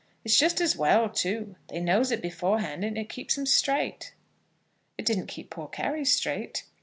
It's 0.25 0.35
just 0.35 0.59
as 0.59 0.75
well, 0.75 1.09
too. 1.09 1.57
They 1.67 1.79
knows 1.79 2.11
it 2.11 2.23
beforehand, 2.23 2.83
and 2.83 2.97
it 2.97 3.07
keeps 3.07 3.37
'em 3.37 3.45
straight." 3.45 4.15
"It 4.97 5.05
didn't 5.05 5.27
keep 5.27 5.51
poor 5.51 5.67
Carry 5.67 6.05
straight." 6.05 6.65